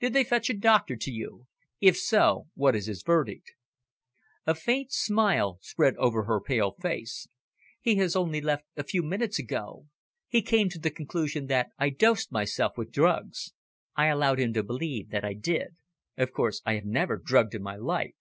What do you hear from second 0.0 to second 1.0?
Did they fetch a doctor